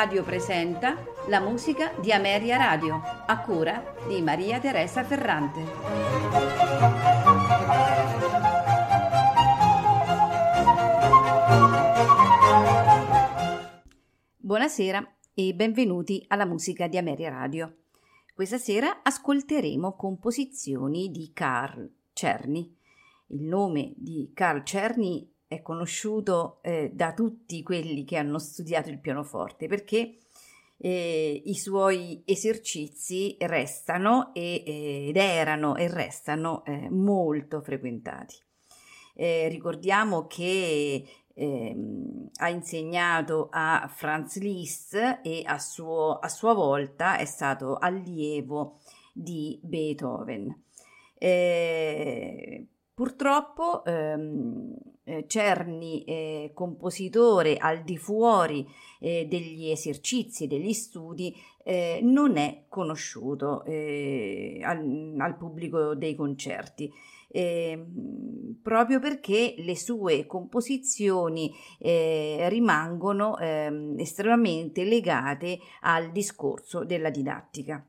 Radio 0.00 0.24
presenta 0.24 0.96
la 1.28 1.40
musica 1.40 1.92
di 2.00 2.10
Ameria 2.10 2.56
Radio, 2.56 3.02
a 3.26 3.38
cura 3.42 3.94
di 4.08 4.22
Maria 4.22 4.58
Teresa 4.58 5.04
Ferrante. 5.04 5.60
Buonasera 14.38 15.16
e 15.34 15.52
benvenuti 15.52 16.24
alla 16.28 16.46
musica 16.46 16.88
di 16.88 16.96
Ameria 16.96 17.28
Radio. 17.28 17.80
Questa 18.34 18.56
sera 18.56 19.02
ascolteremo 19.02 19.96
composizioni 19.96 21.10
di 21.10 21.30
Carl 21.34 21.86
Czerny. 22.14 22.74
Il 23.26 23.42
nome 23.42 23.92
di 23.96 24.30
Carl 24.32 24.62
Czerny 24.62 25.30
è 25.50 25.62
conosciuto 25.62 26.60
eh, 26.62 26.92
da 26.94 27.12
tutti 27.12 27.60
quelli 27.64 28.04
che 28.04 28.16
hanno 28.16 28.38
studiato 28.38 28.88
il 28.88 29.00
pianoforte 29.00 29.66
perché 29.66 30.18
eh, 30.76 31.42
i 31.44 31.56
suoi 31.56 32.22
esercizi 32.24 33.36
restano 33.40 34.32
e, 34.32 34.62
eh, 34.64 35.06
ed 35.08 35.16
erano 35.16 35.74
e 35.74 35.88
restano 35.88 36.64
eh, 36.64 36.88
molto 36.88 37.60
frequentati. 37.62 38.36
Eh, 39.12 39.48
ricordiamo 39.48 40.28
che 40.28 41.04
ehm, 41.34 42.30
ha 42.36 42.48
insegnato 42.48 43.48
a 43.50 43.90
Franz 43.92 44.38
Liszt 44.38 44.94
e 44.94 45.42
a, 45.44 45.58
suo, 45.58 46.20
a 46.20 46.28
sua 46.28 46.54
volta 46.54 47.16
è 47.18 47.24
stato 47.24 47.76
allievo 47.76 48.78
di 49.12 49.58
Beethoven. 49.64 50.62
Eh, 51.18 52.66
purtroppo 53.00 53.82
ehm, 53.86 54.74
eh, 55.04 55.24
Cerni, 55.26 56.04
eh, 56.04 56.50
compositore 56.52 57.56
al 57.56 57.82
di 57.82 57.96
fuori 57.96 58.68
eh, 58.98 59.26
degli 59.26 59.70
esercizi, 59.70 60.46
degli 60.46 60.74
studi, 60.74 61.34
eh, 61.64 62.00
non 62.02 62.36
è 62.36 62.64
conosciuto 62.68 63.64
eh, 63.64 64.60
al, 64.62 65.14
al, 65.16 65.38
pubblico 65.38 65.94
dei 65.94 66.14
concerti. 66.14 66.92
Eh, 67.28 67.86
proprio 68.62 69.00
perché 69.00 69.54
le 69.56 69.76
sue 69.76 70.26
composizioni 70.26 71.54
rimangono 71.78 73.38
ehm, 73.38 73.98
estremamente 73.98 74.84
legate 74.84 75.58
al 75.80 76.12
discorso 76.12 76.84
della 76.84 77.08
didattica. 77.08 77.82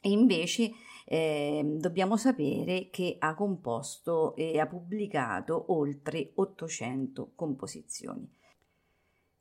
E 0.00 0.10
invece 0.10 0.72
eh, 1.10 1.62
dobbiamo 1.64 2.18
sapere 2.18 2.90
che 2.90 3.16
ha 3.18 3.34
composto 3.34 4.36
e 4.36 4.60
ha 4.60 4.66
pubblicato 4.66 5.72
oltre 5.72 6.32
800 6.34 7.32
composizioni. 7.34 8.30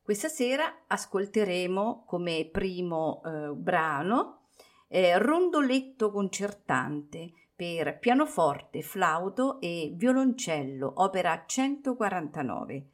Questa 0.01 0.29
sera 0.29 0.83
ascolteremo 0.87 2.05
come 2.07 2.47
primo 2.49 3.21
eh, 3.25 3.49
brano 3.49 4.43
eh, 4.87 5.17
Rondoletto 5.17 6.09
concertante 6.09 7.33
per 7.53 7.99
pianoforte, 7.99 8.81
flauto 8.81 9.59
e 9.59 9.91
violoncello, 9.93 10.89
opera 10.95 11.43
149. 11.45 12.85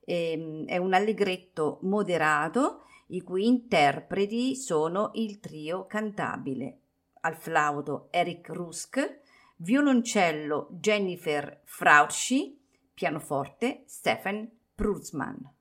Eh, 0.00 0.64
è 0.66 0.78
un 0.78 0.94
allegretto 0.94 1.78
moderato 1.82 2.84
i 3.08 3.20
cui 3.20 3.46
interpreti 3.46 4.56
sono 4.56 5.10
il 5.14 5.40
trio 5.40 5.84
cantabile 5.84 6.78
al 7.24 7.36
flauto 7.36 8.08
Eric 8.10 8.48
Rusk, 8.50 9.20
violoncello 9.56 10.68
Jennifer 10.80 11.60
Frauschi, 11.64 12.58
pianoforte 12.92 13.84
Stefan 13.86 14.50
Pruzman. 14.74 15.52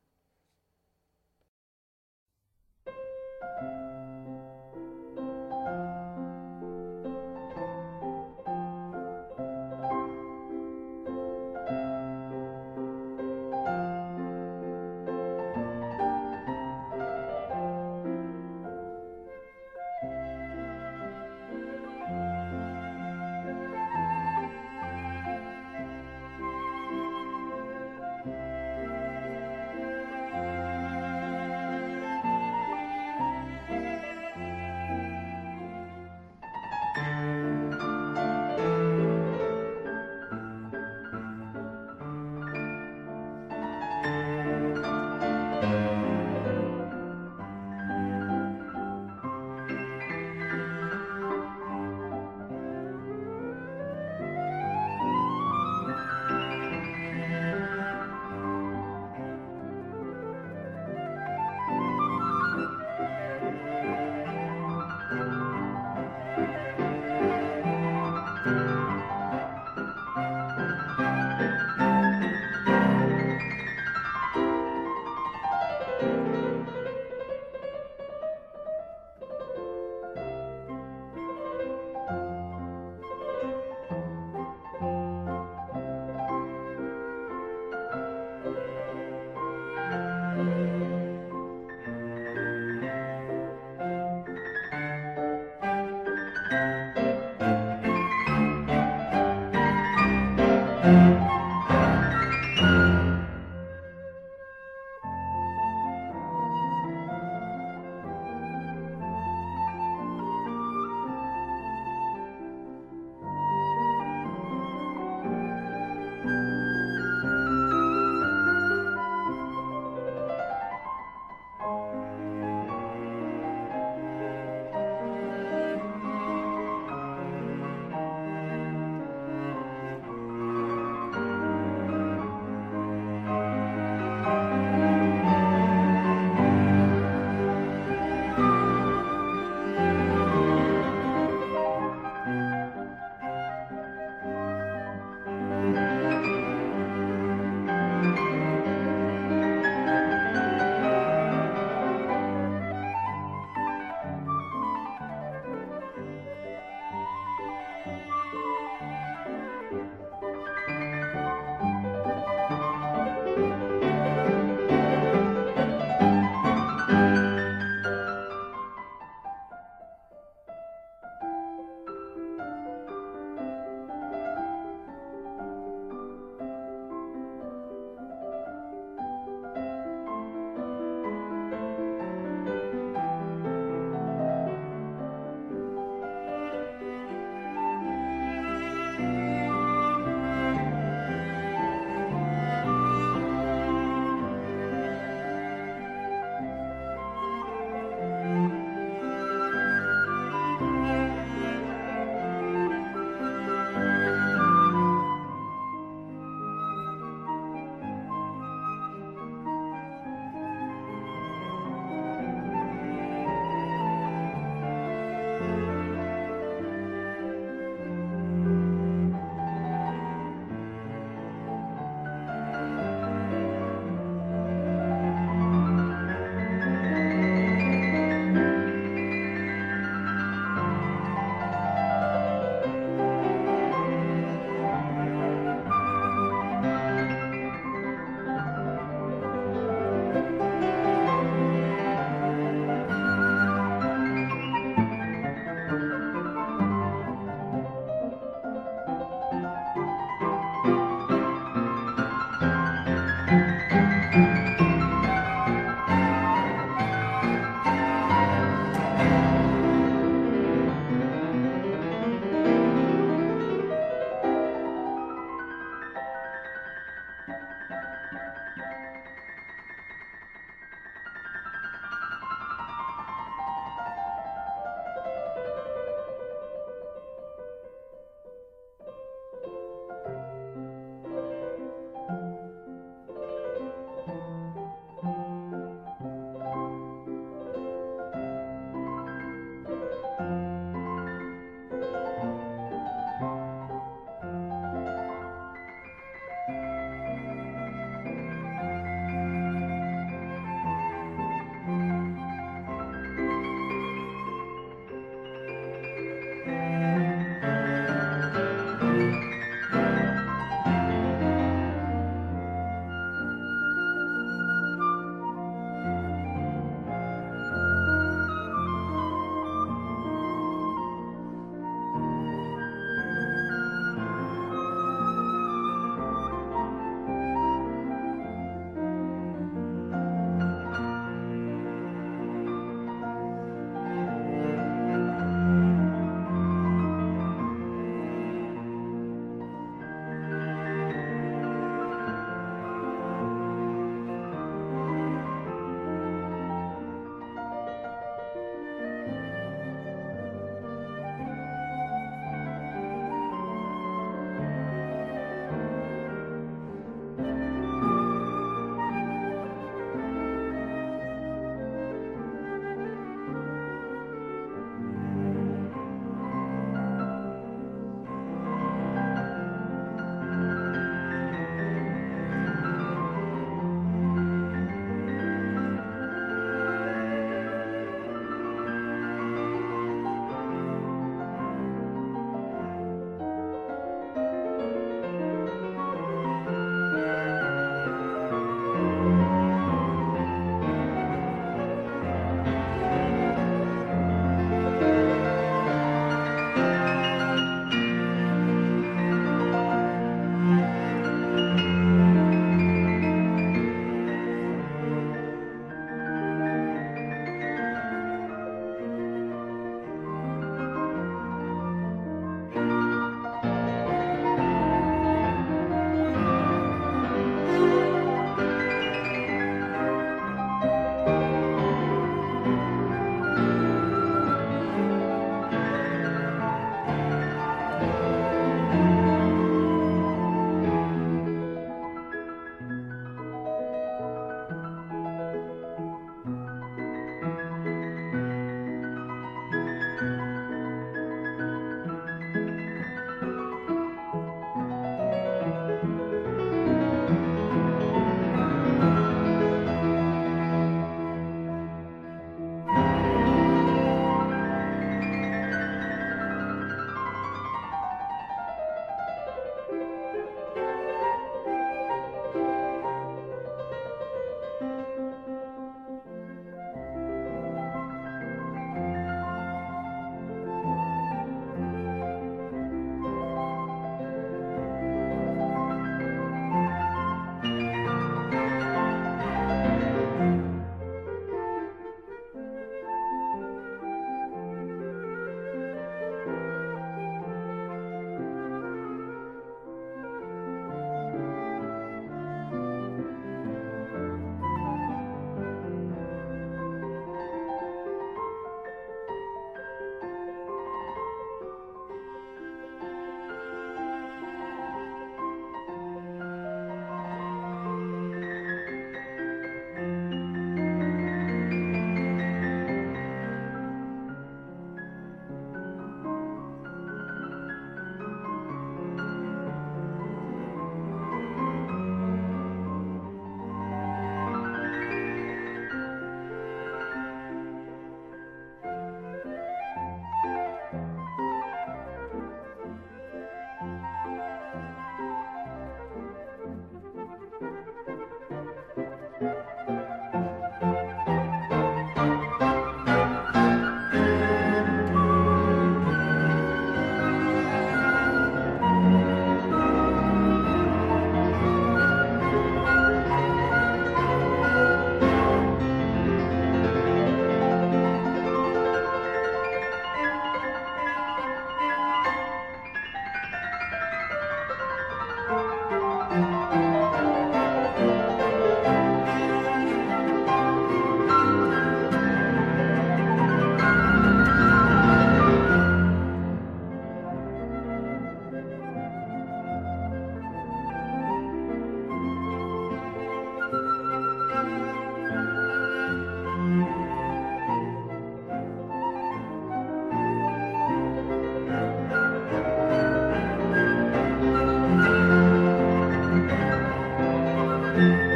thank 597.75 598.03
you 598.03 598.12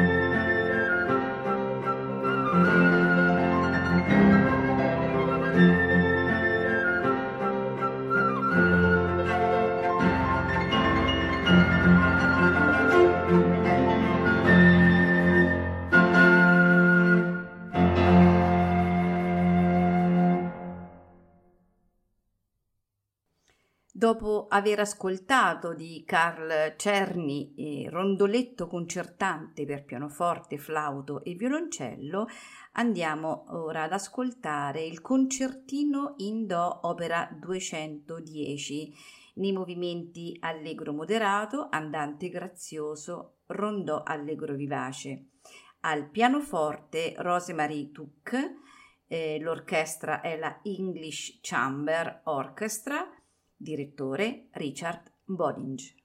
aver 24.57 24.79
ascoltato 24.79 25.73
di 25.75 26.03
Carl 26.03 26.75
Czerny 26.75 27.53
eh, 27.55 27.89
Rondoletto 27.89 28.67
concertante 28.67 29.65
per 29.65 29.85
pianoforte, 29.85 30.57
flauto 30.57 31.23
e 31.23 31.35
violoncello, 31.35 32.27
andiamo 32.73 33.45
ora 33.49 33.83
ad 33.83 33.93
ascoltare 33.93 34.83
il 34.83 35.01
concertino 35.01 36.15
in 36.17 36.47
Do 36.47 36.79
opera 36.87 37.29
210 37.39 38.95
nei 39.35 39.51
movimenti 39.51 40.35
allegro 40.39 40.91
moderato, 40.91 41.67
andante 41.69 42.27
grazioso, 42.29 43.41
rondò 43.47 44.01
allegro 44.03 44.55
vivace. 44.55 45.25
Al 45.81 46.09
pianoforte 46.09 47.13
Rosemarie 47.17 47.91
Tuck, 47.91 48.55
eh, 49.05 49.39
l'orchestra 49.39 50.21
è 50.21 50.35
la 50.35 50.59
English 50.63 51.37
Chamber 51.41 52.21
Orchestra, 52.23 53.07
direttore 53.57 54.47
Richard 54.53 55.11
Bodinge. 55.25 55.95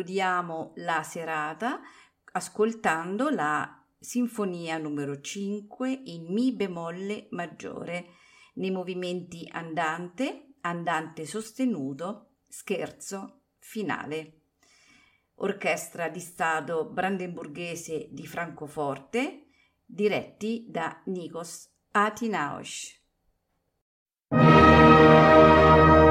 concludiamo 0.00 0.72
la 0.76 1.02
serata 1.02 1.80
ascoltando 2.32 3.28
la 3.28 3.84
sinfonia 3.98 4.78
numero 4.78 5.20
5 5.20 5.90
in 5.90 6.32
Mi 6.32 6.52
bemolle 6.52 7.26
maggiore 7.32 8.14
nei 8.54 8.70
movimenti 8.70 9.46
andante, 9.52 10.54
andante 10.62 11.26
sostenuto, 11.26 12.36
scherzo, 12.48 13.42
finale. 13.58 14.40
Orchestra 15.34 16.08
di 16.08 16.20
Stato 16.20 16.86
brandenburghese 16.86 18.08
di 18.10 18.26
Francoforte, 18.26 19.48
diretti 19.84 20.64
da 20.66 20.98
Nikos 21.04 21.68
Atinaos. 21.90 22.98
thank 24.32 26.10